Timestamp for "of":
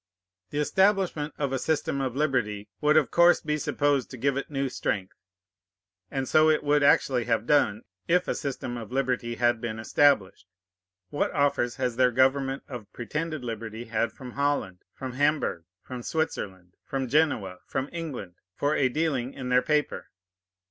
1.37-1.53, 2.01-2.15, 2.97-3.11, 8.77-8.91, 12.67-12.91